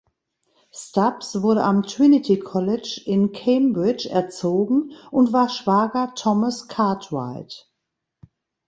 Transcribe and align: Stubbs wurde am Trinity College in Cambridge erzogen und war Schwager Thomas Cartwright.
Stubbs 0.71 1.43
wurde 1.43 1.61
am 1.63 1.83
Trinity 1.83 2.39
College 2.39 3.03
in 3.05 3.33
Cambridge 3.33 4.07
erzogen 4.09 4.93
und 5.11 5.31
war 5.31 5.47
Schwager 5.47 6.15
Thomas 6.15 6.67
Cartwright. 6.67 7.71